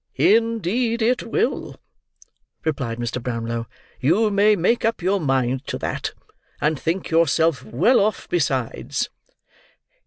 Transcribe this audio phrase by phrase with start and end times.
[0.15, 1.79] "Indeed it will,"
[2.65, 3.21] replied Mr.
[3.21, 3.67] Brownlow.
[3.99, 6.13] "You may make up your mind to that,
[6.59, 9.11] and think yourself well off besides."